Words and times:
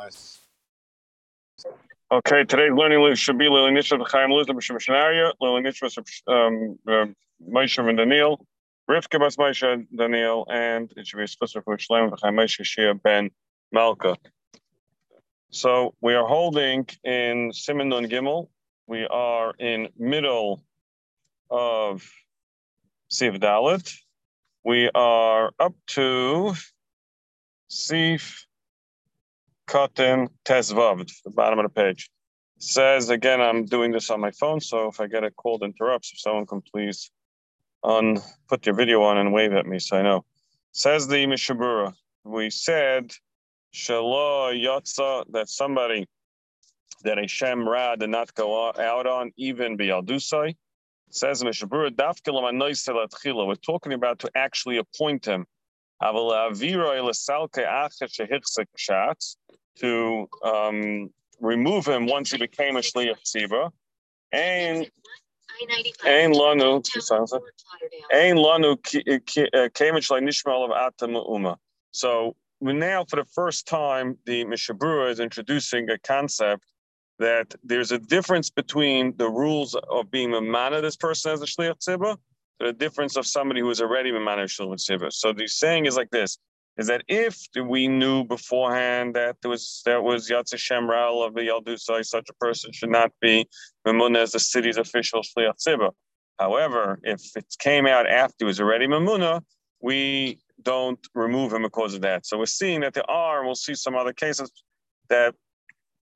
nice. 0.00 0.40
Okay, 2.10 2.44
today's 2.44 2.72
learning 2.72 3.14
should 3.14 3.38
be 3.38 3.48
Lily 3.48 3.70
Nishma 3.70 4.08
Chaim 4.10 4.30
Luzim 4.30 4.56
Missionaria, 4.56 5.32
Lily 5.40 5.62
Nishma 5.62 5.88
um, 6.26 6.78
um, 6.92 7.16
Moshe 7.48 7.88
and 7.88 7.98
Daniel, 7.98 8.44
Rivka 8.88 9.20
Bas 9.20 9.36
Moshe 9.36 9.86
Daniel, 9.96 10.46
and 10.50 10.92
it 10.96 11.06
should 11.06 11.18
be 11.18 11.26
special 11.26 11.60
for 11.62 11.76
Shlem 11.76 12.18
Chaim 12.20 12.34
Moshe 12.34 12.62
Shia 12.62 13.00
Ben 13.00 13.30
Malka. 13.72 14.16
So 15.50 15.94
we 16.00 16.14
are 16.14 16.26
holding 16.26 16.86
in 17.04 17.50
Siman 17.50 17.88
Nun 17.88 18.06
Gimel. 18.08 18.48
We 18.86 19.06
are 19.06 19.52
in 19.58 19.88
middle 19.98 20.62
of 21.50 22.10
Siv 23.10 23.38
Dalit. 23.38 23.94
We 24.64 24.90
are 24.94 25.52
up 25.58 25.74
to 25.88 26.54
Sif 27.68 28.46
Cotton 29.70 30.28
Tezvav, 30.44 31.08
the 31.22 31.30
bottom 31.30 31.60
of 31.60 31.64
the 31.64 31.68
page. 31.68 32.10
says 32.58 33.08
again, 33.08 33.40
I'm 33.40 33.66
doing 33.66 33.92
this 33.92 34.10
on 34.10 34.18
my 34.18 34.32
phone, 34.32 34.60
so 34.60 34.88
if 34.88 34.98
I 34.98 35.06
get 35.06 35.22
a 35.22 35.30
call 35.30 35.58
that 35.58 35.66
interrupts, 35.66 36.10
if 36.12 36.18
someone 36.18 36.44
can 36.44 36.60
please 36.60 37.12
on 37.84 38.18
put 38.48 38.66
your 38.66 38.74
video 38.74 39.00
on 39.04 39.16
and 39.16 39.32
wave 39.32 39.52
at 39.52 39.66
me 39.66 39.78
so 39.78 39.96
I 39.96 40.02
know. 40.02 40.24
Says 40.72 41.06
the 41.06 41.24
Mishabura. 41.24 41.94
We 42.24 42.50
said 42.50 43.12
Shalom 43.70 44.56
Yotza 44.56 45.24
that 45.30 45.48
somebody 45.48 46.08
that 47.04 47.20
a 47.20 47.28
Shem 47.28 47.68
Ra 47.68 47.94
did 47.94 48.10
not 48.10 48.34
go 48.34 48.72
out 48.76 49.06
on, 49.06 49.30
even 49.36 49.78
Bialdusai. 49.78 50.56
Says 51.10 51.44
Mishabura 51.44 51.90
Dafkilam 51.90 53.46
We're 53.46 53.54
talking 53.54 53.92
about 53.92 54.18
to 54.18 54.30
actually 54.34 54.78
appoint 54.78 55.26
him 55.26 55.46
to 59.80 60.28
um, 60.42 61.10
remove 61.40 61.86
him 61.86 62.06
once 62.06 62.30
he 62.30 62.38
became 62.38 62.76
a 62.76 62.80
shliach 62.80 63.16
tzibah. 63.24 63.70
And 64.32 64.90
Ein 66.04 66.32
lanu, 66.32 66.80
ein 68.12 68.36
lanu 68.36 68.76
kemich 68.76 70.10
uh, 70.10 70.20
nishmal 70.20 70.64
of 70.64 70.70
atam 70.70 71.14
uma. 71.16 71.58
So 71.90 72.36
now, 72.60 73.04
for 73.04 73.16
the 73.16 73.24
first 73.24 73.66
time, 73.66 74.16
the 74.26 74.44
Mishabura 74.44 75.10
is 75.10 75.18
introducing 75.18 75.90
a 75.90 75.98
concept 75.98 76.64
that 77.18 77.54
there's 77.64 77.92
a 77.92 77.98
difference 77.98 78.48
between 78.48 79.16
the 79.16 79.28
rules 79.28 79.74
of 79.74 80.10
being 80.10 80.32
a 80.34 80.40
man 80.40 80.72
of 80.72 80.82
this 80.82 80.96
person 80.96 81.32
as 81.32 81.42
a 81.42 81.46
shliach 81.46 81.78
tzibah 81.78 82.16
the 82.60 82.72
difference 82.74 83.16
of 83.16 83.26
somebody 83.26 83.60
who 83.60 83.70
is 83.70 83.80
already 83.80 84.12
managed 84.12 84.58
to 84.58 84.76
Siva. 84.76 85.10
So 85.10 85.32
the 85.32 85.48
saying 85.48 85.86
is 85.86 85.96
like 85.96 86.10
this: 86.10 86.38
is 86.80 86.86
that 86.86 87.02
if 87.08 87.36
we 87.62 87.88
knew 87.88 88.24
beforehand 88.24 89.14
that 89.14 89.36
there 89.42 89.50
was 89.50 89.82
that 89.84 90.02
was 90.02 90.30
Yatsa 90.30 90.54
Shemral 90.54 91.26
of 91.26 91.34
the 91.34 91.42
Yaldusai, 91.42 92.02
such 92.06 92.30
a 92.30 92.34
person 92.34 92.72
should 92.72 92.88
not 92.88 93.12
be 93.20 93.46
Mamun 93.86 94.16
as 94.16 94.32
the 94.32 94.40
city's 94.40 94.78
official 94.78 95.20
Shliach 95.20 95.58
Siva. 95.58 95.90
However, 96.38 96.98
if 97.02 97.20
it 97.36 97.44
came 97.58 97.86
out 97.86 98.08
after 98.08 98.36
he 98.38 98.44
was 98.46 98.60
already 98.60 98.86
Mamuna, 98.86 99.42
we 99.82 100.38
don't 100.62 100.98
remove 101.14 101.52
him 101.52 101.62
because 101.62 101.92
of 101.94 102.00
that. 102.00 102.24
So 102.24 102.38
we're 102.38 102.46
seeing 102.46 102.80
that 102.80 102.94
there 102.94 103.10
are, 103.10 103.40
and 103.40 103.46
we'll 103.46 103.56
see 103.56 103.74
some 103.74 103.94
other 103.94 104.14
cases 104.14 104.50
that 105.10 105.34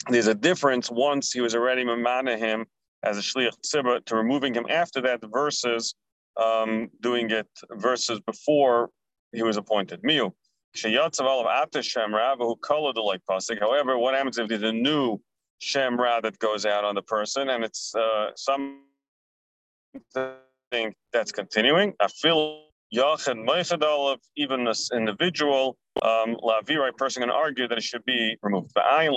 there's 0.09 0.29
a 0.29 0.35
difference 0.35 0.91
once 0.91 1.31
he 1.31 1.43
was 1.43 1.55
already 1.55 1.85
Mamana 1.85 2.39
him 2.39 2.65
as 3.03 3.19
a 3.19 3.21
Shliach 3.21 3.53
Tzibah 3.67 4.03
to 4.07 4.17
removing 4.17 4.55
him 4.55 4.65
after 4.71 5.03
that 5.03 5.21
versus 5.31 5.95
um, 6.43 6.89
doing 7.03 7.31
it 7.31 7.49
versus 7.73 8.19
before 8.21 8.89
he 9.35 9.43
was 9.43 9.59
appointed. 9.59 10.01
Miu. 10.03 10.33
However, 13.61 13.99
what 13.99 14.15
happens 14.15 14.39
if 14.39 14.49
there's 14.49 14.63
a 14.63 14.73
new 14.73 15.21
Shem 15.59 15.99
Ra 15.99 16.21
that 16.21 16.39
goes 16.39 16.67
out 16.67 16.85
on 16.85 16.95
the 16.95 17.03
person 17.03 17.49
and 17.49 17.65
it's 17.65 17.95
uh, 17.95 18.31
something 18.37 18.81
that's 21.13 21.33
continuing? 21.33 21.95
I 22.01 22.09
feel 22.09 22.65
Yachid 22.95 23.45
Meichadal 23.47 24.13
of 24.13 24.21
even 24.37 24.65
this 24.65 24.91
individual 24.93 25.77
um, 26.03 26.37
Lavirai 26.43 26.97
person 26.97 27.23
can 27.23 27.31
argue 27.31 27.69
that 27.69 27.79
it 27.79 27.85
should 27.85 28.05
be 28.05 28.37
removed. 28.43 28.73
I 28.77 29.09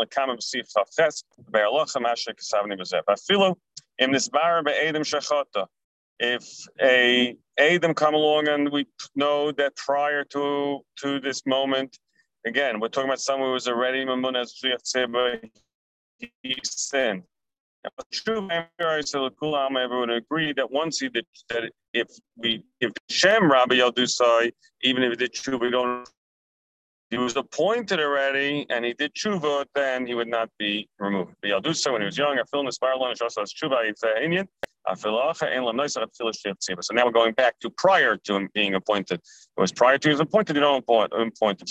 in 4.00 4.12
this 4.12 4.30
bar 4.30 4.60
Adam 4.60 5.04
Shachata 5.04 5.66
if 6.20 6.46
a 6.82 7.36
Adam 7.60 7.94
come 7.94 8.14
along 8.14 8.48
and 8.48 8.72
we 8.72 8.86
know 9.16 9.52
that 9.54 9.76
prior 9.76 10.24
to 10.26 10.80
to 10.98 11.20
this 11.20 11.46
moment, 11.46 11.98
again, 12.46 12.80
we're 12.80 12.88
talking 12.88 13.10
about 13.10 13.20
someone 13.20 13.50
who 13.50 13.54
was 13.54 13.68
already 13.68 14.06
Mamun 14.06 14.40
as 14.40 14.54
he 16.44 16.56
sinned. 16.64 17.24
True, 18.12 18.50
everyone 19.78 20.10
agree 20.10 20.54
that 20.54 20.70
once 20.70 21.00
he 21.00 21.10
did 21.10 21.26
that, 21.50 21.72
if 21.94 22.08
we 22.36 22.64
if 22.82 22.92
Shem 23.10 23.50
Rabbi 23.52 23.76
Yaldusai, 23.76 24.52
even 24.84 25.04
if 25.04 25.12
he 25.12 25.16
did 25.16 25.34
true, 25.34 25.58
we 25.58 25.70
don't. 25.70 26.10
He 27.10 27.18
was 27.18 27.38
appointed 27.38 28.00
already, 28.02 28.66
and 28.70 28.84
he 28.84 28.94
did 28.94 29.14
tshuva, 29.14 29.66
then 29.74 30.06
he 30.06 30.14
would 30.14 30.28
not 30.28 30.50
be 30.60 30.90
removed. 31.00 31.36
But 31.42 31.52
Yaldusai, 31.52 31.92
when 31.94 32.02
he 32.02 32.06
was 32.06 32.18
young, 32.18 32.38
I 32.38 32.44
feel 32.52 32.60
in 32.60 32.66
the 32.66 32.72
spiral 32.74 33.00
line, 33.02 33.16
also 33.22 33.42
as 33.42 33.54
tshuva, 33.54 34.04
so 36.82 36.94
now 36.94 37.06
we're 37.06 37.12
going 37.12 37.34
back 37.34 37.60
to 37.60 37.70
prior 37.70 38.18
to 38.18 38.36
him 38.36 38.50
being 38.54 38.76
appointed. 38.76 39.20
It 39.22 39.62
was 39.62 39.72
prior 39.72 39.98
to 39.98 40.10
his 40.10 40.20
appointed, 40.20 40.56
you 40.56 40.62
don't 40.62 40.80
appoint, 40.80 41.14
appointed. 41.14 41.68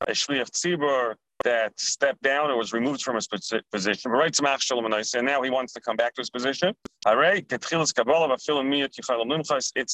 A 0.00 0.12
shliach 0.12 0.50
tzibur 0.50 1.14
that 1.44 1.78
stepped 1.78 2.22
down 2.22 2.50
or 2.50 2.56
was 2.56 2.72
removed 2.72 3.02
from 3.02 3.14
his 3.14 3.28
position. 3.28 3.62
And 3.72 5.26
now 5.26 5.42
he 5.42 5.50
wants 5.50 5.72
to 5.74 5.80
come 5.80 5.96
back 5.96 6.14
to 6.14 6.20
his 6.20 6.30
position. 6.30 6.74
All 7.06 7.16
right, 7.16 7.46
it's 7.50 7.72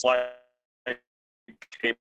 like 0.04 0.20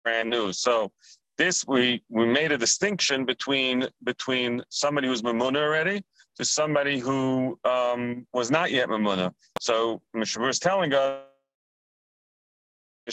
brand 0.04 0.30
new. 0.30 0.54
So 0.54 0.92
this 1.38 1.66
we 1.68 2.04
we 2.10 2.26
made 2.26 2.52
a 2.52 2.58
distinction 2.58 3.26
between 3.26 3.88
between 4.04 4.62
somebody 4.70 5.08
who's 5.08 5.22
mamuna 5.22 5.58
already 5.58 6.04
to 6.38 6.46
somebody 6.46 7.00
who 7.00 7.60
um, 7.64 8.26
was 8.34 8.50
not 8.50 8.72
yet 8.72 8.90
mamuna. 8.90 9.32
So 9.60 10.02
Mishabur 10.16 10.50
is 10.50 10.60
telling 10.60 10.94
us, 10.94 11.22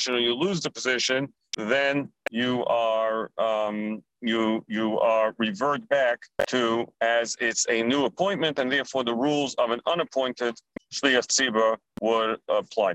you 0.07 0.35
lose 0.35 0.61
the 0.61 0.71
position, 0.71 1.33
then 1.57 2.11
you 2.31 2.65
are 2.67 3.31
um, 3.39 4.03
you 4.23 4.65
you 4.69 4.99
are 5.01 5.35
revert 5.39 5.87
back 5.89 6.21
to 6.47 6.87
as 7.01 7.37
it's 7.41 7.67
a 7.69 7.83
new 7.83 8.05
appointment, 8.05 8.59
and 8.59 8.71
therefore 8.71 9.05
the 9.05 9.15
rules 9.15 9.55
of 9.55 9.71
an 9.71 9.81
unappointed 9.87 10.55
shliach 10.93 11.27
tzibur 11.27 11.77
would 12.01 12.39
apply. 12.49 12.95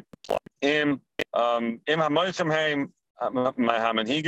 Im 0.62 1.02
um, 1.34 1.80
im 1.88 2.00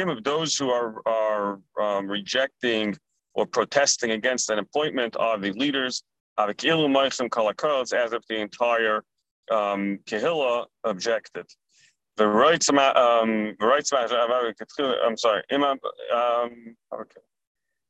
of 0.10 0.24
those 0.24 0.56
who 0.56 0.70
are, 0.70 1.02
are 1.06 1.60
um, 1.80 2.08
rejecting 2.08 2.96
or 3.34 3.46
protesting 3.46 4.12
against 4.12 4.50
an 4.50 4.60
appointment 4.60 5.16
are 5.18 5.38
the 5.38 5.52
leaders, 5.54 6.04
as 7.94 8.14
if 8.14 8.24
the 8.28 8.38
entire 8.38 9.04
um, 9.52 10.00
objected. 10.84 11.46
The 12.18 12.28
rights, 12.28 12.70
um, 12.70 13.56
rights, 13.60 13.92
about 13.92 14.56
I'm 15.06 15.18
sorry, 15.18 15.44
um, 15.52 16.76
okay. 16.94 17.22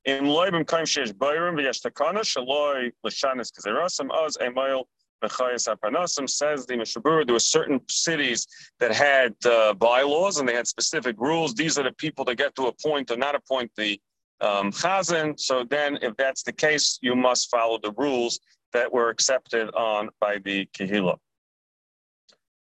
In 0.05 0.25
loibim 0.25 0.67
kaim 0.67 0.85
sheish 0.85 1.13
bayrim 1.13 1.55
v'yesh 1.55 1.81
takana 1.81 2.21
shaloi 2.21 2.91
l'shanis 3.03 3.51
kazerasam 3.51 4.09
az 4.11 4.37
email 4.41 4.87
Mechayas 5.23 6.29
says 6.29 6.65
the 6.65 6.75
Mishabura, 6.75 7.25
there 7.25 7.33
were 7.33 7.39
certain 7.39 7.79
cities 7.89 8.47
that 8.79 8.93
had 8.93 9.33
uh, 9.45 9.73
bylaws 9.73 10.37
and 10.37 10.47
they 10.47 10.53
had 10.53 10.67
specific 10.67 11.15
rules. 11.19 11.53
These 11.55 11.77
are 11.79 11.83
the 11.83 11.91
people 11.93 12.23
that 12.25 12.35
get 12.35 12.55
to 12.55 12.67
appoint 12.67 13.09
or 13.11 13.17
not 13.17 13.35
appoint 13.35 13.71
the 13.75 13.99
um, 14.41 14.71
chazan. 14.71 15.39
So 15.39 15.63
then, 15.63 15.97
if 16.01 16.15
that's 16.17 16.43
the 16.43 16.53
case, 16.53 16.99
you 17.01 17.15
must 17.15 17.49
follow 17.49 17.79
the 17.81 17.93
rules 17.93 18.39
that 18.73 18.91
were 18.91 19.09
accepted 19.09 19.73
on 19.73 20.09
by 20.19 20.37
the 20.43 20.67
Kehillah. 20.77 21.17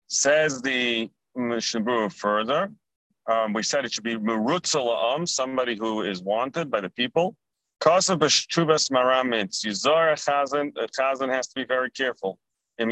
Says 0.07 0.61
the 0.61 1.09
Mishabura 1.37 2.11
further, 2.11 2.71
um, 3.29 3.53
we 3.53 3.63
said 3.63 3.85
it 3.85 3.93
should 3.93 4.03
be 4.03 4.15
Murutzala'am, 4.15 5.27
somebody 5.27 5.75
who 5.75 6.01
is 6.01 6.21
wanted 6.23 6.71
by 6.71 6.81
the 6.81 6.89
people. 6.89 7.35
Kasa 7.79 8.17
b'shuvas 8.17 8.89
maramits. 8.91 9.63
Yizar 9.65 10.13
chazan, 10.13 10.71
a 10.77 10.87
chazan 10.87 11.29
has 11.31 11.47
to 11.47 11.55
be 11.55 11.63
very 11.65 11.91
careful. 11.91 12.39
If 12.77 12.87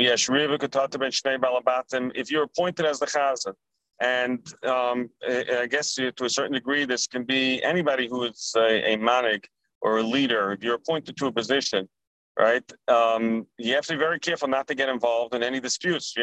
you're 2.32 2.44
appointed 2.44 2.86
as 2.86 3.00
the 3.00 3.06
chazan, 3.06 3.54
and 4.00 4.54
um, 4.64 5.10
I 5.28 5.68
guess 5.70 5.96
to 5.96 6.14
a 6.22 6.30
certain 6.30 6.54
degree, 6.54 6.86
this 6.86 7.08
can 7.08 7.24
be 7.24 7.64
anybody 7.64 8.08
who 8.08 8.26
is 8.26 8.54
a, 8.56 8.94
a 8.94 8.98
manig 8.98 9.46
or 9.82 9.98
a 9.98 10.04
leader. 10.04 10.52
If 10.52 10.62
you're 10.64 10.76
appointed 10.76 11.18
to 11.18 11.26
a 11.28 11.32
position, 11.32 11.90
right, 12.38 12.64
um, 12.88 13.48
you 13.58 13.74
have 13.74 13.86
to 13.88 13.94
be 13.94 13.98
very 13.98 14.20
careful 14.20 14.48
not 14.48 14.68
to 14.68 14.76
get 14.76 14.90
involved 14.90 15.34
in 15.34 15.42
any 15.42 15.60
disputes. 15.60 16.14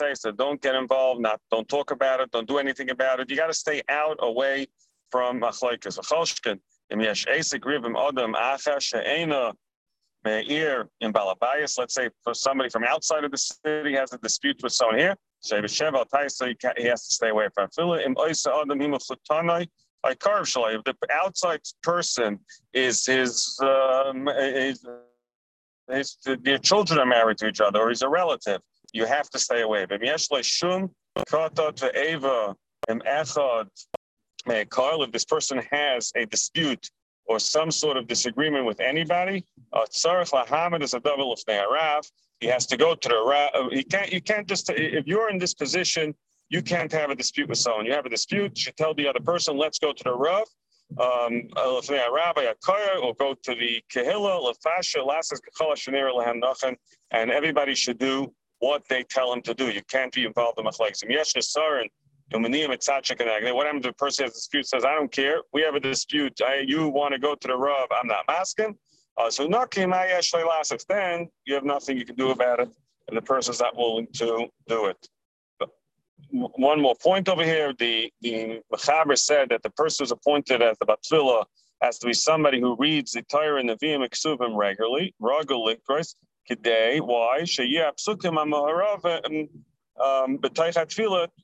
Taisa, 0.00 0.36
don't 0.36 0.60
get 0.60 0.74
involved. 0.74 1.20
Not 1.20 1.40
don't 1.50 1.68
talk 1.68 1.90
about 1.92 2.20
it. 2.20 2.30
Don't 2.30 2.48
do 2.48 2.58
anything 2.58 2.90
about 2.90 3.20
it. 3.20 3.30
You 3.30 3.36
got 3.36 3.46
to 3.46 3.54
stay 3.54 3.82
out 3.88 4.16
away 4.20 4.66
from 5.10 5.40
machlekes. 5.40 5.98
Meir 10.24 10.88
in 11.00 11.12
Balabayas, 11.12 11.78
let's 11.78 11.94
say 11.94 12.08
for 12.22 12.34
somebody 12.34 12.70
from 12.70 12.84
outside 12.84 13.24
of 13.24 13.30
the 13.30 13.38
city 13.38 13.94
has 13.94 14.12
a 14.12 14.18
dispute 14.18 14.60
with 14.62 14.72
someone 14.72 14.98
here, 14.98 15.16
he 15.42 15.56
has 15.56 17.08
to 17.08 17.14
stay 17.14 17.28
away 17.28 17.48
from 17.54 17.68
If 20.04 20.84
the 20.84 20.94
outside 21.12 21.60
person 21.82 22.38
is 22.72 23.04
his, 23.06 23.58
um, 23.62 24.26
his, 24.26 24.86
his, 25.92 26.18
their 26.42 26.58
children 26.58 26.98
are 26.98 27.06
married 27.06 27.38
to 27.38 27.46
each 27.46 27.60
other 27.60 27.80
or 27.80 27.88
he's 27.88 28.02
a 28.02 28.08
relative, 28.08 28.60
you 28.92 29.06
have 29.06 29.30
to 29.30 29.38
stay 29.38 29.62
away. 29.62 29.86
Carl, 34.70 35.02
if 35.04 35.12
this 35.12 35.24
person 35.24 35.62
has 35.70 36.12
a 36.16 36.26
dispute 36.26 36.90
or 37.26 37.38
some 37.38 37.70
sort 37.70 37.96
of 37.96 38.06
disagreement 38.06 38.66
with 38.66 38.80
anybody, 38.80 39.44
lahamid 40.32 40.82
is 40.82 40.94
a 40.94 41.00
double 41.00 41.32
of 41.32 41.38
ne'arav. 41.48 42.02
He 42.40 42.48
has 42.48 42.66
to 42.66 42.76
go 42.76 42.94
to 42.94 43.08
the 43.08 43.22
rav. 43.24 43.50
Uh, 43.54 43.68
he 43.70 43.84
can't. 43.84 44.12
You 44.12 44.20
can't 44.20 44.48
just. 44.48 44.68
If 44.70 45.06
you're 45.06 45.30
in 45.30 45.38
this 45.38 45.54
position, 45.54 46.12
you 46.48 46.60
can't 46.60 46.90
have 46.90 47.10
a 47.10 47.14
dispute 47.14 47.48
with 47.48 47.58
someone. 47.58 47.86
You 47.86 47.92
have 47.92 48.04
a 48.04 48.08
dispute. 48.08 48.66
You 48.66 48.72
tell 48.72 48.94
the 48.94 49.06
other 49.06 49.20
person, 49.20 49.56
"Let's 49.56 49.78
go 49.78 49.92
to 49.92 50.04
the 50.04 50.12
rav." 50.12 50.44
Um, 50.98 51.48
or 51.56 53.14
go 53.14 53.34
to 53.34 53.54
the 53.54 53.82
Lahan 56.12 56.76
and 57.10 57.30
everybody 57.30 57.74
should 57.74 57.98
do 57.98 58.32
what 58.58 58.86
they 58.88 59.02
tell 59.02 59.32
him 59.32 59.42
to 59.42 59.54
do. 59.54 59.70
You 59.70 59.82
can't 59.88 60.12
be 60.12 60.24
involved 60.24 60.58
in 60.58 60.64
Machlekes. 60.64 61.02
What 62.34 63.66
happens 63.66 63.84
if 63.84 63.90
a 63.90 63.94
person 63.94 64.24
has 64.24 64.32
a 64.32 64.34
dispute, 64.34 64.66
says, 64.66 64.84
I 64.84 64.94
don't 64.94 65.12
care, 65.12 65.42
we 65.52 65.62
have 65.62 65.74
a 65.74 65.80
dispute, 65.80 66.40
I, 66.42 66.64
you 66.66 66.88
want 66.88 67.12
to 67.12 67.18
go 67.18 67.34
to 67.34 67.48
the 67.48 67.56
Rav, 67.56 67.88
I'm 67.90 68.06
not 68.06 68.24
asking. 68.28 68.76
Uh, 69.18 69.30
so 69.30 69.46
then 70.88 71.28
you 71.44 71.54
have 71.54 71.64
nothing 71.64 71.98
you 71.98 72.06
can 72.06 72.16
do 72.16 72.30
about 72.30 72.60
it, 72.60 72.68
and 73.08 73.16
the 73.16 73.22
person's 73.22 73.60
not 73.60 73.76
willing 73.76 74.06
to 74.14 74.48
do 74.66 74.86
it. 74.86 75.08
One 76.30 76.80
more 76.80 76.94
point 76.94 77.28
over 77.28 77.44
here, 77.44 77.74
the, 77.78 78.12
the 78.20 78.60
Mechaber 78.72 79.18
said 79.18 79.48
that 79.50 79.62
the 79.62 79.70
person 79.70 80.04
who's 80.04 80.12
appointed 80.12 80.62
as 80.62 80.76
the 80.78 80.86
Batfila 80.86 81.44
has 81.82 81.98
to 81.98 82.06
be 82.06 82.14
somebody 82.14 82.60
who 82.60 82.76
reads 82.78 83.12
the 83.12 83.22
Torah 83.22 83.60
and 83.60 83.68
the 83.68 83.76
Vim 83.80 84.02
Ksuvim 84.02 84.56
regularly, 84.56 85.14
Ragul 85.20 85.66
Likros, 85.66 86.14
Kidei, 86.50 87.00
why? 87.00 87.40
Sheyah 87.42 87.92
Psukim 87.98 88.36
Amaharav, 88.38 89.04
um, 89.26 89.48
um 90.02 90.36
because 90.38 90.76
um, 90.76 90.84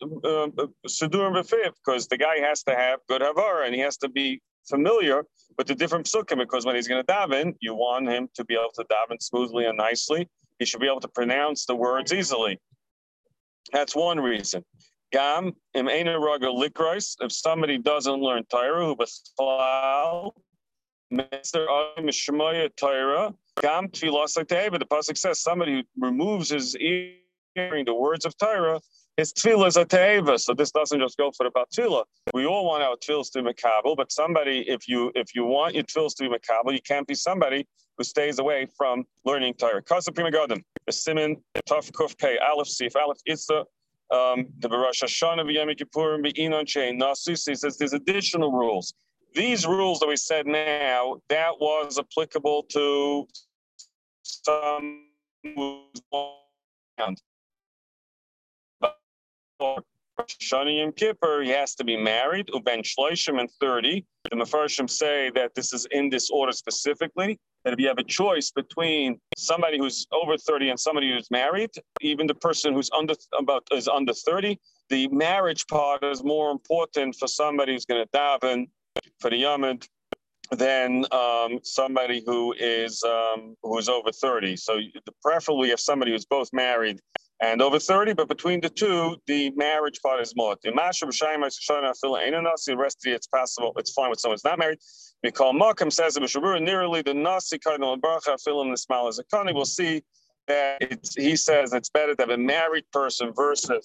um, 0.02 0.52
the 0.54 2.16
guy 2.19 2.38
has 2.38 2.62
to 2.62 2.75
have 2.75 3.00
good 3.08 3.20
havar 3.20 3.66
and 3.66 3.75
he 3.75 3.80
has 3.80 3.96
to 3.98 4.08
be 4.08 4.40
familiar 4.69 5.25
with 5.56 5.66
the 5.66 5.75
different 5.75 6.06
psukim 6.06 6.38
because 6.38 6.64
when 6.64 6.75
he's 6.76 6.88
going 6.88 7.04
to 7.04 7.12
daven, 7.12 7.54
you 7.60 7.75
want 7.75 8.08
him 8.08 8.28
to 8.34 8.44
be 8.44 8.54
able 8.54 8.72
to 8.75 8.84
daven 8.84 9.20
smoothly 9.20 9.66
and 9.66 9.76
nicely. 9.76 10.28
He 10.58 10.64
should 10.64 10.80
be 10.80 10.86
able 10.86 11.00
to 11.00 11.08
pronounce 11.08 11.66
the 11.66 11.75
words 11.75 12.12
easily. 12.12 12.60
That's 13.73 13.94
one 13.94 14.20
reason. 14.20 14.65
Gam 15.12 15.53
im 15.75 15.87
likros. 15.87 17.17
If 17.20 17.32
somebody 17.32 17.79
doesn't 17.79 18.20
learn 18.20 18.44
Torah, 18.50 18.85
who 18.85 18.97
b'chalal 18.97 20.32
Mr. 21.12 22.76
Torah, 22.76 23.35
gam 23.62 23.88
tfilas 23.88 24.37
like 24.37 24.49
the 24.49 24.87
pasuk 24.87 25.17
says 25.17 25.41
somebody 25.41 25.82
who 25.97 26.06
removes 26.06 26.50
his 26.50 26.76
ear 26.76 27.15
hearing 27.55 27.85
the 27.85 27.94
words 27.94 28.25
of 28.25 28.37
Torah, 28.37 28.81
his 29.19 29.32
tefillah 29.32 29.67
is 29.67 29.76
a 29.76 29.85
te'eva. 29.85 30.38
So 30.38 30.55
this 30.55 30.70
doesn't 30.70 31.00
just 31.00 31.19
go 31.19 31.32
for 31.37 31.44
the 31.44 31.50
batila. 31.50 32.05
We 32.32 32.47
all 32.47 32.65
want 32.65 32.85
our 32.85 32.97
tefillas 32.97 33.31
to 33.32 33.43
be 33.43 33.50
makabel, 33.50 33.97
but 33.97 34.12
somebody, 34.12 34.65
if 34.69 34.88
you 34.88 35.12
if 35.17 35.35
you 35.35 35.44
want 35.44 35.75
your 35.75 35.85
tefillas 35.85 36.15
to 36.17 36.23
be 36.23 36.35
makabel, 36.37 36.73
you 36.73 36.81
can't 36.81 37.06
be 37.06 37.15
somebody 37.15 37.67
who 37.99 38.05
stays 38.05 38.38
away 38.38 38.69
from 38.76 39.05
learning 39.25 39.55
Torah. 39.55 39.82
Kasa 39.82 40.12
prima 40.12 40.31
godim, 40.31 40.62
the 40.87 40.93
simin, 40.93 41.37
tough 41.67 41.91
kuf 41.93 42.17
pei, 42.17 42.38
aleph 42.38 42.69
sif, 42.69 42.94
aleph 42.94 43.19
itza, 43.26 43.65
um, 44.12 44.47
the 44.61 44.69
Rosh 44.69 45.03
Hashanah 45.03 45.44
v'Yom 45.44 45.76
Kippurim 45.76 46.25
v'inon 46.25 46.64
chain 46.64 46.99
nasus. 47.00 47.38
Says 47.38 47.76
there's 47.76 47.93
additional 47.93 48.53
rules. 48.53 48.94
These 49.35 49.67
rules 49.67 49.99
that 49.99 50.06
we 50.06 50.17
said 50.17 50.47
now, 50.47 51.17
that 51.29 51.55
was 51.61 51.99
applicable 51.99 52.62
to 52.71 53.26
some 54.23 55.05
Shani 59.60 60.81
Yom 60.81 60.93
Kippur, 60.93 61.43
he 61.43 61.50
has 61.50 61.75
to 61.76 61.84
be 61.84 61.96
married, 61.96 62.49
Uben 62.49 62.82
Shloishim 62.82 63.40
and 63.40 63.50
30. 63.60 64.05
The 64.31 64.37
Mefarshim 64.37 64.90
say 64.90 65.31
that 65.34 65.55
this 65.55 65.72
is 65.72 65.87
in 65.90 66.10
this 66.10 66.31
order 66.31 66.52
specifically, 66.52 67.38
that 67.64 67.72
if 67.72 67.81
you 67.81 67.88
have 67.88 67.99
a 67.99 68.05
choice 68.05 68.50
between 68.50 69.20
somebody 69.37 69.78
who's 69.78 70.06
over 70.12 70.37
30 70.37 70.70
and 70.70 70.81
somebody 70.81 71.12
who's 71.12 71.31
married, 71.31 71.70
even 72.00 72.26
the 72.26 72.34
person 72.34 72.75
who's 72.75 72.90
under 72.96 73.14
about 73.38 73.66
is 73.72 73.88
under 73.88 74.12
30, 74.12 74.58
the 74.90 75.08
marriage 75.08 75.66
part 75.66 76.02
is 76.02 76.25
more 76.25 76.50
important 76.50 77.14
for 77.14 77.28
somebody 77.28 77.72
who's 77.72 77.84
going 77.84 78.04
to 78.04 78.19
daven 78.19 78.69
for 79.20 79.31
the 79.31 79.43
Yamid 79.43 79.87
than 80.50 81.04
um, 81.12 81.61
somebody 81.62 82.22
who 82.25 82.54
is 82.58 83.02
um, 83.04 83.54
who 83.62 83.76
is 83.78 83.88
over 83.88 84.11
30. 84.11 84.56
So 84.56 84.78
preferably 85.22 85.70
if 85.70 85.81
somebody 85.81 86.12
who's 86.12 86.25
both 86.25 86.49
married 86.52 87.00
and 87.40 87.62
over 87.62 87.79
30, 87.79 88.14
but 88.14 88.29
between 88.29 88.61
the 88.61 88.69
two, 88.69 89.17
the 89.26 89.50
marriage 89.50 90.00
part 90.02 90.20
is 90.20 90.35
more. 90.35 90.56
The 90.62 90.73
The 90.73 92.76
rest 92.76 93.06
it's 93.06 93.26
possible, 93.29 93.73
it's 93.76 93.93
fine 93.93 94.11
with 94.11 94.19
someone 94.19 94.35
who's 94.35 94.44
not 94.44 94.58
married. 94.58 94.79
Mikal 95.25 95.52
Makam 95.52 95.93
says 95.93 96.14
that 96.14 96.62
nearly 96.62 97.02
the 97.02 97.14
Nasi 97.14 97.58
Cardinal 97.58 97.96
Baruch 97.96 98.25
Filim 98.25 98.70
the 98.70 98.76
smile 98.76 99.06
as 99.06 99.19
a 99.19 99.25
Kani. 99.25 99.55
We'll 99.55 99.64
see 99.64 100.02
that 100.49 100.79
he 101.17 101.37
says 101.37 101.73
it's 101.73 101.90
better 101.90 102.14
to 102.14 102.23
have 102.23 102.31
a 102.31 102.38
married 102.38 102.85
person 102.93 103.32
versus 103.35 103.85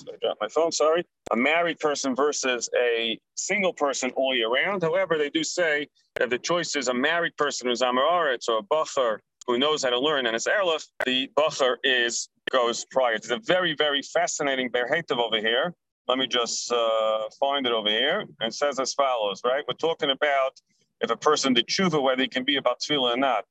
I 0.00 0.16
dropped 0.20 0.40
my 0.40 0.48
phone, 0.48 0.72
sorry. 0.72 1.04
A 1.32 1.36
married 1.36 1.80
person 1.80 2.14
versus 2.14 2.68
a 2.78 3.18
single 3.34 3.72
person 3.72 4.10
all 4.10 4.34
year 4.34 4.50
round. 4.50 4.82
However, 4.82 5.16
they 5.16 5.30
do 5.30 5.42
say 5.42 5.88
that 6.18 6.30
the 6.30 6.38
choice 6.38 6.76
is 6.76 6.88
a 6.88 6.94
married 6.94 7.36
person 7.36 7.68
who's 7.68 7.80
Amaretz 7.80 8.48
or 8.48 8.58
a 8.58 8.62
Bacher 8.62 9.18
who 9.46 9.58
knows 9.58 9.82
how 9.82 9.90
to 9.90 9.98
learn 9.98 10.26
and 10.26 10.34
it's 10.34 10.46
Erlich, 10.46 10.84
the 11.04 11.30
Bacher 11.36 11.76
is 11.84 12.28
goes 12.50 12.84
prior. 12.90 13.14
It's 13.14 13.30
a 13.30 13.38
very, 13.38 13.74
very 13.74 14.02
fascinating 14.02 14.70
Berhetiv 14.70 15.18
over 15.18 15.38
here. 15.38 15.74
Let 16.08 16.18
me 16.18 16.26
just 16.26 16.70
uh, 16.70 17.28
find 17.40 17.66
it 17.66 17.72
over 17.72 17.88
here. 17.88 18.24
And 18.40 18.54
says 18.54 18.78
as 18.78 18.94
follows, 18.94 19.40
right? 19.44 19.64
We're 19.66 19.74
talking 19.74 20.10
about 20.10 20.60
if 21.00 21.10
a 21.10 21.16
person 21.16 21.54
did 21.54 21.66
tshuva, 21.66 22.00
whether 22.00 22.22
he 22.22 22.28
can 22.28 22.44
be 22.44 22.56
about 22.56 22.80
tefillah 22.80 23.14
or 23.14 23.16
not. 23.16 23.44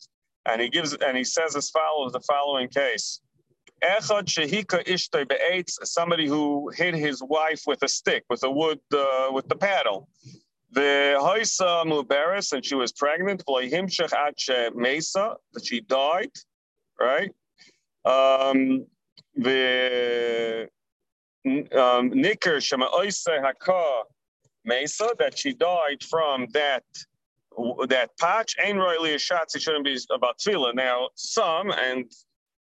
And 0.45 0.61
he 0.61 0.69
gives 0.69 0.93
and 0.93 1.17
he 1.17 1.23
says 1.23 1.55
as 1.55 1.69
follows 1.69 2.13
the 2.13 2.21
following 2.21 2.69
case. 2.69 3.21
Echad 3.83 4.25
shehika 4.25 5.27
be'etz, 5.27 5.79
somebody 5.83 6.27
who 6.27 6.69
hit 6.69 6.93
his 6.93 7.21
wife 7.21 7.63
with 7.67 7.83
a 7.83 7.87
stick, 7.87 8.23
with 8.29 8.43
a 8.43 8.49
wood, 8.49 8.79
uh, 8.93 9.29
with 9.31 9.47
the 9.49 9.55
paddle. 9.55 10.07
The 10.71 11.17
Haisa 11.19 11.85
Mubaris, 11.85 12.51
and 12.51 12.65
she 12.65 12.75
was 12.75 12.91
pregnant, 12.91 13.43
Mesa, 14.75 15.35
that 15.53 15.65
she 15.65 15.81
died, 15.81 16.31
right? 16.99 17.31
Um, 18.03 18.85
the 19.35 20.67
um, 21.77 22.09
Nicker 22.09 22.59
Shema 22.59 22.87
Oise 22.93 23.25
Haka 23.27 24.01
Mesa, 24.65 25.09
that 25.19 25.37
she 25.37 25.53
died 25.53 26.03
from 26.03 26.47
that 26.53 26.83
that 27.87 28.09
patch. 28.19 28.55
Ain't 28.61 28.77
rightly 28.77 29.13
a 29.13 29.19
shot, 29.19 29.47
it 29.55 29.61
shouldn't 29.61 29.85
be 29.85 29.97
about 30.11 30.39
tefillah. 30.39 30.75
Now, 30.75 31.09
some, 31.15 31.71
and 31.71 32.11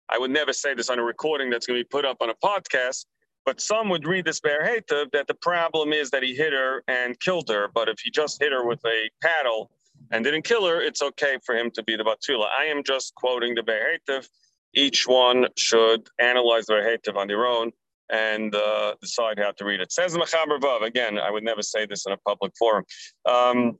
I 0.08 0.18
would 0.18 0.30
never 0.30 0.52
say 0.52 0.74
this 0.74 0.90
on 0.90 0.98
a 0.98 1.02
recording 1.02 1.48
that's 1.50 1.66
going 1.66 1.78
to 1.78 1.84
be 1.84 1.88
put 1.88 2.04
up 2.04 2.18
on 2.20 2.30
a 2.30 2.34
podcast, 2.34 3.06
but 3.44 3.60
some 3.60 3.88
would 3.88 4.06
read 4.06 4.24
this 4.24 4.40
Bear 4.40 4.64
Hativ 4.64 5.10
that 5.12 5.26
the 5.26 5.34
problem 5.34 5.92
is 5.92 6.10
that 6.10 6.22
he 6.22 6.34
hit 6.34 6.52
her 6.52 6.82
and 6.86 7.18
killed 7.20 7.48
her. 7.48 7.68
But 7.74 7.88
if 7.88 7.98
he 8.00 8.10
just 8.10 8.40
hit 8.40 8.52
her 8.52 8.64
with 8.64 8.80
a 8.86 9.10
paddle 9.20 9.70
and 10.10 10.24
didn't 10.24 10.42
kill 10.42 10.66
her, 10.66 10.80
it's 10.80 11.02
okay 11.02 11.38
for 11.44 11.54
him 11.54 11.70
to 11.72 11.82
be 11.82 11.96
the 11.96 12.04
Batula. 12.04 12.46
I 12.56 12.66
am 12.66 12.82
just 12.84 13.14
quoting 13.14 13.54
the 13.54 13.62
Bear 13.62 13.98
Hativ. 13.98 14.28
Each 14.74 15.06
one 15.06 15.46
should 15.56 16.08
analyze 16.18 16.66
the 16.66 16.74
Bear 16.74 16.96
Hativ 16.98 17.16
on 17.16 17.26
their 17.26 17.46
own 17.46 17.72
and 18.10 18.54
uh, 18.54 18.94
decide 19.00 19.38
how 19.38 19.52
to 19.52 19.64
read 19.64 19.80
it. 19.80 19.90
Says 19.90 20.12
the 20.12 20.18
Mechaber 20.18 20.60
Vav. 20.60 20.82
Again, 20.82 21.18
I 21.18 21.30
would 21.30 21.44
never 21.44 21.62
say 21.62 21.86
this 21.86 22.06
in 22.06 22.12
a 22.12 22.16
public 22.18 22.52
forum. 22.58 22.84
Um, 23.28 23.78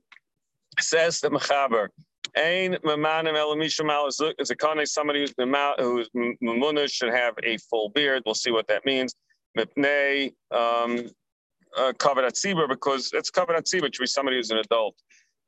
says 0.79 1.19
the 1.21 1.29
Mechaber. 1.29 1.89
Ain 2.35 2.73
mamanim 2.83 3.35
elamishamal 3.35 4.07
is 4.39 4.49
a 4.49 4.55
kane 4.55 4.85
somebody 4.87 5.19
who's 5.37 6.09
who's 6.09 6.91
should 6.91 7.13
have 7.13 7.35
a 7.43 7.57
full 7.57 7.89
beard. 7.89 8.23
We'll 8.25 8.33
see 8.33 8.49
what 8.49 8.67
that 8.69 8.85
means 8.85 9.13
mipnei 9.57 10.33
um, 10.51 11.09
uh, 11.77 11.93
covered 11.97 12.25
at 12.25 12.35
because 12.69 13.11
it's 13.13 13.29
covered 13.29 13.55
at 13.55 13.67
which 13.81 13.99
be 13.99 14.05
somebody 14.05 14.37
who's 14.37 14.51
an 14.51 14.57
adult. 14.59 14.95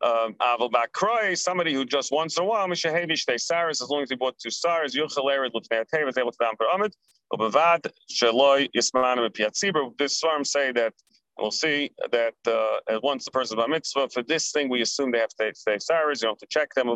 um, 0.03 0.35
Aval 0.41 0.69
Bakroi, 0.71 1.37
somebody 1.37 1.73
who 1.73 1.85
just 1.85 2.11
once 2.11 2.37
in 2.37 2.43
a 2.43 2.45
while, 2.45 2.67
Mishahevi 2.67 3.11
Shtei 3.11 3.35
Saras, 3.35 3.81
as 3.81 3.89
long 3.89 4.03
as 4.03 4.09
he 4.09 4.15
bought 4.15 4.37
two 4.37 4.49
stars, 4.49 4.93
Yuchel 4.95 5.25
Ered 5.25 5.51
Lutnei 5.53 5.85
Atev, 5.85 6.09
is 6.09 6.17
able 6.17 6.31
to 6.31 6.37
down 6.39 6.55
per 6.57 6.65
Amid, 6.73 6.93
Ubavad, 7.33 7.89
Shaloi, 8.11 8.69
Yismanim, 8.75 9.29
Piatzibur. 9.29 9.97
This 9.97 10.19
farm 10.19 10.43
say 10.43 10.71
that 10.73 10.93
we'll 11.39 11.51
see 11.51 11.91
that 12.11 12.33
uh, 12.47 12.99
once 13.01 13.25
the 13.25 13.31
person 13.31 13.57
is 13.57 13.65
mitzvah, 13.69 14.09
for 14.09 14.23
this 14.23 14.51
thing, 14.51 14.69
we 14.69 14.81
assume 14.81 15.11
they 15.11 15.19
have 15.19 15.29
to 15.29 15.51
stay 15.55 15.77
Saras, 15.77 16.21
you 16.21 16.27
don't 16.27 16.31
have 16.31 16.37
to 16.39 16.47
check 16.49 16.73
them, 16.75 16.89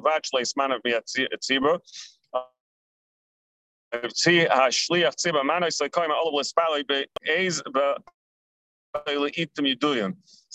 so 3.92 4.02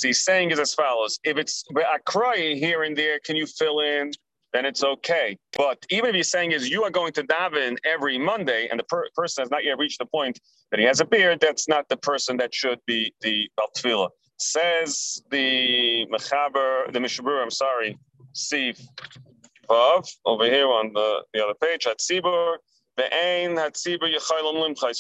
he's 0.09 0.25
saying 0.25 0.51
is 0.51 0.59
as 0.59 0.75
follows: 0.75 1.19
If 1.25 1.37
it's 1.37 1.65
crying 2.07 2.57
here 2.57 2.83
and 2.83 2.97
there, 2.97 3.19
can 3.25 3.37
you 3.37 3.47
fill 3.47 3.81
in? 3.81 4.13
Then 4.53 4.65
it's 4.65 4.85
okay. 4.85 5.37
But 5.57 5.85
even 5.91 6.11
if 6.11 6.15
he's 6.15 6.31
saying 6.31 6.53
is 6.53 6.71
you 6.71 6.85
are 6.85 6.91
going 6.91 7.13
to 7.15 7.25
daven 7.25 7.77
every 7.85 8.19
Monday, 8.19 8.69
and 8.71 8.79
the 8.79 8.85
per- 8.85 9.09
person 9.17 9.43
has 9.43 9.51
not 9.51 9.65
yet 9.65 9.79
reached 9.79 9.99
the 9.99 10.07
point 10.07 10.39
that 10.71 10.79
he 10.79 10.87
has 10.87 11.01
a 11.01 11.05
beard, 11.05 11.41
that's 11.41 11.67
not 11.67 11.89
the 11.89 11.97
person 11.97 12.37
that 12.37 12.55
should 12.55 12.79
be 12.87 13.13
the 13.21 13.49
baltfila. 13.59 14.11
Says 14.39 15.21
the 15.31 16.07
mechaber, 16.07 16.93
the 16.93 17.01
mishabur. 17.01 17.43
I'm 17.43 17.51
sorry, 17.51 17.99
see 18.33 18.75
above 19.65 20.09
over 20.25 20.45
here 20.45 20.69
on 20.69 20.93
the, 20.93 21.25
the 21.33 21.45
other 21.45 21.55
page 21.55 21.87
at 21.87 21.99
Sibur. 21.99 22.57
You 22.97 23.05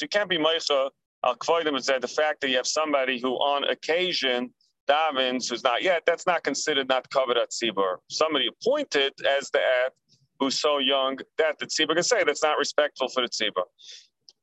can't 0.08 0.28
be 0.28 0.38
Meicha 0.38 0.90
Al 1.24 1.36
Kvoidim 1.36 1.76
is 1.76 1.86
that 1.86 2.02
the 2.02 2.08
fact 2.08 2.42
that 2.42 2.50
you 2.50 2.56
have 2.56 2.66
somebody 2.66 3.18
who 3.18 3.32
on 3.36 3.64
occasion 3.64 4.52
davens 4.86 5.48
who's 5.48 5.64
not 5.64 5.82
yet, 5.82 6.02
that's 6.04 6.26
not 6.26 6.44
considered 6.44 6.86
not 6.88 7.08
covered 7.08 7.38
at 7.38 7.50
Tzibur. 7.50 7.96
Somebody 8.10 8.48
appointed 8.48 9.14
as 9.26 9.48
the 9.50 9.60
ad 9.60 9.92
who's 10.38 10.60
so 10.60 10.78
young 10.78 11.18
that 11.38 11.58
the 11.58 11.66
Tzibur 11.66 11.94
can 11.94 12.02
say 12.02 12.24
that's 12.24 12.42
not 12.42 12.58
respectful 12.58 13.08
for 13.08 13.22
the 13.22 13.28
Tzibur. 13.28 13.62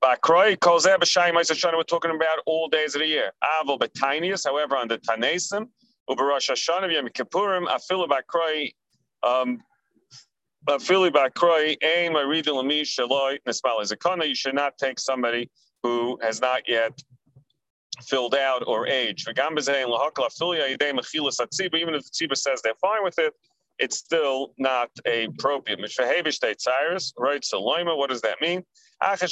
Bakroi, 0.04 0.58
Kozeh, 0.58 0.98
B'Shayim, 0.98 1.76
we're 1.76 1.84
talking 1.84 2.10
about 2.10 2.40
all 2.48 2.68
days 2.68 2.96
of 2.96 3.02
the 3.02 3.08
year. 3.08 3.32
Avil, 3.62 3.78
Betinius, 3.78 4.44
however, 4.44 4.76
on 4.76 4.88
the 4.88 4.98
Tanesim, 4.98 5.68
Uberosh 6.10 6.50
Hashanah, 6.50 6.92
Yom 6.92 7.08
Kippurim, 7.10 7.68
um, 9.24 9.60
Afilu 10.68 11.10
Bakroi, 11.12 11.76
Ein, 11.84 12.14
Maridil, 12.14 12.62
Amish, 12.64 13.00
Shaloi, 13.00 13.40
Nespal, 13.48 13.82
Zakona, 13.82 14.28
you 14.28 14.36
should 14.36 14.54
not 14.54 14.78
take 14.78 15.00
somebody 15.00 15.50
who 15.82 16.20
has 16.22 16.40
not 16.40 16.62
yet 16.68 17.02
filled 18.04 18.36
out 18.36 18.64
or 18.68 18.88
aged. 18.88 19.28
Even 19.28 19.58
if 19.58 19.66
the 19.66 19.82
tziba 22.14 22.38
says 22.38 22.62
they're 22.62 22.76
fine 22.80 23.04
with 23.04 23.18
it, 23.18 23.34
it's 23.80 23.98
still 23.98 24.54
not 24.60 24.90
appropriate. 25.06 25.80
Right, 25.80 27.44
so 27.44 27.62
loima, 27.62 27.98
what 27.98 28.10
does 28.12 28.22
that 28.22 28.40
mean? 28.40 28.64
That 29.02 29.24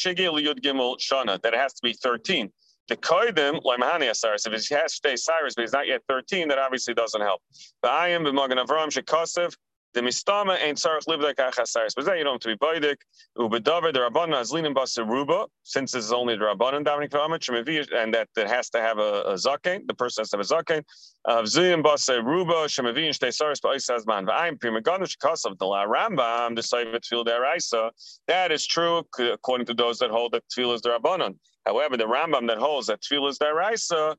it 1.43 1.55
has 1.55 1.73
to 1.73 1.81
be 1.83 1.93
13. 1.93 2.51
The 2.87 2.97
koidim 2.97 3.61
loimahani 3.63 4.09
asaris. 4.09 4.47
If 4.51 4.53
he 4.67 4.73
has 4.73 4.93
to 4.93 4.95
stay 4.95 5.15
cyrus, 5.15 5.53
but 5.55 5.61
he's 5.61 5.73
not 5.73 5.85
yet 5.87 6.01
13, 6.09 6.47
that 6.47 6.57
obviously 6.57 6.95
doesn't 6.95 7.21
help. 7.21 7.43
I 7.83 8.07
am 8.09 8.23
b'magan 8.23 8.57
avram 8.65 8.89
shekasev 8.89 9.55
the 9.93 10.01
mistama 10.01 10.57
ain't 10.61 10.77
sarach 10.77 11.05
livdek 11.07 11.35
achasaris. 11.35 11.95
But 11.95 12.05
then 12.05 12.17
you 12.17 12.23
don't 12.23 12.33
have 12.33 12.41
to 12.41 12.47
be 12.49 12.57
baidik. 12.57 12.97
Ubedavar 13.37 13.91
the 13.91 13.99
rabbanon 13.99 14.35
azlinim 14.35 14.75
basaruba. 14.75 15.47
Since 15.63 15.93
this 15.93 16.05
is 16.05 16.13
only 16.13 16.35
the 16.35 16.45
rabbanon 16.45 16.83
davening 16.83 17.11
for 17.11 17.95
and 17.95 18.13
that 18.13 18.27
it 18.37 18.47
has 18.47 18.69
to 18.71 18.79
have 18.79 18.99
a, 18.99 19.21
a 19.21 19.33
zaken. 19.33 19.87
The 19.87 19.93
person 19.95 20.21
has 20.21 20.29
to 20.29 20.37
have 20.37 20.45
a 20.45 20.53
zaken. 20.53 20.83
Avziyim 21.27 21.83
basaruba 21.83 22.67
ba'isa 23.61 23.97
azman. 23.97 24.27
V'ayim 24.27 24.59
primaganu 24.59 25.07
shekasav 25.07 25.57
the 25.57 25.65
la 25.65 25.85
Rambam 25.85 26.55
the 26.55 26.61
sayvet 26.61 27.01
tefil 27.01 27.25
deraisa. 27.25 27.91
That 28.27 28.51
is 28.51 28.67
true 28.67 29.03
according 29.19 29.65
to 29.67 29.73
those 29.73 29.99
that 29.99 30.11
hold 30.11 30.33
that 30.33 30.43
tefil 30.55 30.75
is 30.75 30.81
the 30.81 30.89
rabbanon. 30.89 31.35
However, 31.65 31.97
the 31.97 32.05
Rambam 32.05 32.47
that 32.47 32.57
holds 32.57 32.87
that 32.87 33.01
tefil 33.01 33.29
is 33.29 33.39
deraisa 33.39 34.15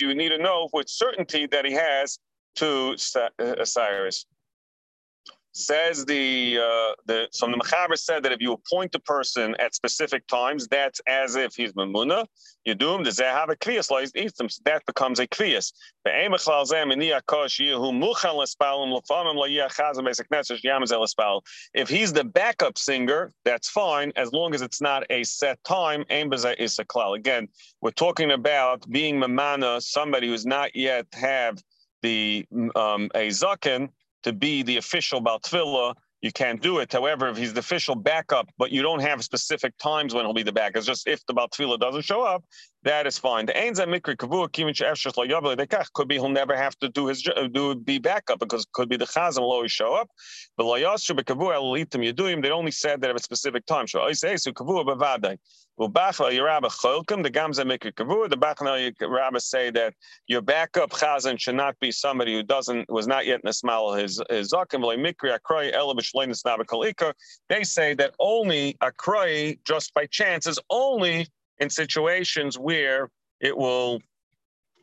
you 0.00 0.14
need 0.14 0.30
to 0.30 0.38
know 0.38 0.68
with 0.72 0.88
certainty 0.88 1.46
that 1.46 1.64
he 1.64 1.72
has 1.72 2.18
two 2.56 2.96
uh, 3.16 3.64
Cyrus. 3.64 4.26
Says 5.56 6.04
the 6.04 6.58
uh, 6.58 6.94
the 7.06 7.28
so 7.30 7.46
the 7.46 7.56
Mechaber 7.56 7.96
said 7.96 8.24
that 8.24 8.32
if 8.32 8.40
you 8.40 8.52
appoint 8.52 8.92
a 8.96 8.98
person 8.98 9.54
at 9.60 9.72
specific 9.72 10.26
times, 10.26 10.66
that's 10.66 11.00
as 11.06 11.36
if 11.36 11.54
he's 11.54 11.72
Mamuna. 11.74 12.26
You 12.64 12.74
do 12.74 12.92
him, 12.92 13.04
have 13.04 13.50
a 13.50 13.56
kliyas 13.56 13.88
That 14.64 14.84
becomes 14.84 15.20
a 15.20 15.28
kliyas. 15.28 15.72
If 21.74 21.88
he's 21.88 22.12
the 22.12 22.24
backup 22.24 22.78
singer, 22.78 23.32
that's 23.44 23.68
fine, 23.68 24.12
as 24.16 24.32
long 24.32 24.54
as 24.56 24.62
it's 24.62 24.80
not 24.80 25.04
a 25.10 25.22
set 25.22 25.62
time. 25.62 26.04
Again, 26.10 27.48
we're 27.80 27.90
talking 27.92 28.30
about 28.32 28.90
being 28.90 29.20
mamana, 29.20 29.80
somebody 29.80 30.26
who's 30.26 30.46
not 30.46 30.74
yet 30.74 31.06
have 31.12 31.62
the 32.02 32.44
um, 32.74 33.10
a 33.14 33.28
zaken 33.28 33.90
to 34.24 34.32
be 34.32 34.62
the 34.62 34.76
official 34.78 35.22
Baltfila, 35.22 35.94
you 36.20 36.32
can't 36.32 36.60
do 36.60 36.78
it. 36.78 36.92
However, 36.92 37.28
if 37.28 37.36
he's 37.36 37.52
the 37.52 37.60
official 37.60 37.94
backup, 37.94 38.48
but 38.58 38.70
you 38.70 38.82
don't 38.82 39.00
have 39.00 39.22
specific 39.22 39.76
times 39.78 40.14
when 40.14 40.24
he'll 40.24 40.34
be 40.34 40.42
the 40.42 40.52
back, 40.52 40.72
it's 40.74 40.86
just 40.86 41.06
if 41.06 41.24
the 41.26 41.34
Baltfila 41.34 41.78
doesn't 41.78 42.02
show 42.02 42.22
up, 42.22 42.44
that 42.84 43.06
is 43.06 43.18
fine. 43.18 43.46
The 43.46 43.52
could 45.94 46.08
be 46.08 46.14
he'll 46.14 46.28
never 46.28 46.56
have 46.56 46.78
to 46.78 46.88
do 46.90 47.06
his 47.06 47.22
do 47.22 47.74
be 47.74 47.98
backup 47.98 48.38
because 48.38 48.62
it 48.62 48.72
could 48.72 48.88
be 48.88 48.96
the 48.96 49.06
Chazan 49.06 49.40
will 49.40 49.52
always 49.52 49.72
show 49.72 49.94
up. 49.94 50.10
But 50.56 50.72
they 50.74 50.84
only 52.50 52.70
said 52.70 53.00
that 53.00 53.10
at 53.10 53.16
a 53.16 53.22
specific 53.22 53.66
time. 53.66 53.88
So 53.88 54.02
I 54.02 54.12
say 54.12 54.36
so 54.36 54.52
Kavu 54.52 54.84
Bavadai. 54.84 55.38
Ubachla 55.80 56.30
Yerabba 56.30 56.70
Cholkim, 56.70 57.24
the 57.24 57.30
Gamza 57.30 57.64
Mikri 57.64 57.92
Kavu, 57.92 58.30
the 58.30 59.40
say 59.40 59.70
that 59.70 59.92
your 60.28 60.40
backup 60.40 60.90
Chazan 60.90 61.40
should 61.40 61.56
not 61.56 61.74
be 61.80 61.90
somebody 61.90 62.34
who 62.34 62.44
doesn't 62.44 62.88
was 62.88 63.08
not 63.08 63.26
yet 63.26 63.42
Nesmal 63.44 64.00
his 64.00 64.22
his 64.30 64.52
Zakim 64.52 64.82
Mikri. 64.82 65.32
They 67.48 67.64
say 67.64 67.94
that 67.94 68.14
only 68.20 68.76
Akroy 68.80 69.58
just 69.64 69.92
by 69.94 70.06
chance 70.06 70.46
is 70.46 70.60
only 70.70 71.26
in 71.58 71.70
situations 71.70 72.58
where 72.58 73.10
it 73.40 73.56
will 73.56 74.00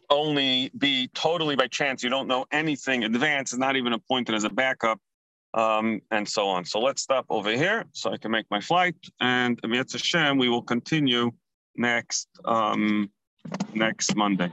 only 0.10 0.72
be 0.78 1.10
totally 1.14 1.56
by 1.56 1.68
chance. 1.68 2.04
You 2.04 2.10
don't 2.10 2.28
know 2.28 2.46
anything 2.52 3.04
in 3.04 3.16
advance. 3.16 3.54
It's 3.54 3.60
not 3.60 3.76
even 3.76 3.94
appointed 3.94 4.36
as 4.36 4.44
a 4.44 4.50
backup, 4.50 5.00
um, 5.54 6.02
and 6.12 6.28
so 6.28 6.48
on. 6.48 6.66
So 6.66 6.80
let's 6.80 7.02
stop 7.02 7.26
over 7.30 7.52
here 7.52 7.86
so 7.94 8.12
I 8.12 8.18
can 8.18 8.32
make 8.32 8.46
my 8.52 8.60
flight. 8.60 8.96
And 9.20 9.60
Amir 9.64 9.86
Hashem, 9.90 10.38
we 10.38 10.50
will 10.50 10.62
continue 10.62 11.32
next 11.76 12.28
um, 12.46 13.10
next 13.74 14.16
Monday. 14.16 14.52